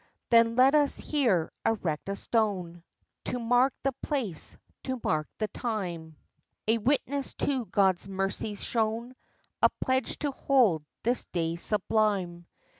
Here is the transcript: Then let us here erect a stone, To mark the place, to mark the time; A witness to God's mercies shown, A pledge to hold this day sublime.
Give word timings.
Then 0.31 0.55
let 0.55 0.73
us 0.73 0.97
here 0.97 1.51
erect 1.63 2.09
a 2.09 2.15
stone, 2.15 2.81
To 3.25 3.37
mark 3.37 3.71
the 3.83 3.91
place, 4.01 4.57
to 4.81 4.99
mark 5.03 5.27
the 5.37 5.47
time; 5.49 6.15
A 6.67 6.79
witness 6.79 7.35
to 7.35 7.65
God's 7.65 8.07
mercies 8.07 8.63
shown, 8.63 9.13
A 9.61 9.69
pledge 9.79 10.17
to 10.21 10.31
hold 10.31 10.83
this 11.03 11.25
day 11.25 11.55
sublime. 11.55 12.47